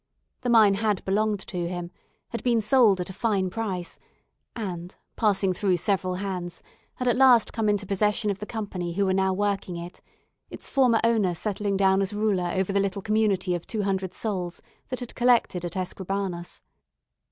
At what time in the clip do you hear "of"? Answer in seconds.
8.31-8.39, 13.53-13.67